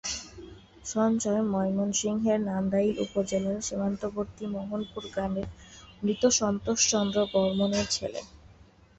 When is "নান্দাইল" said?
2.47-2.93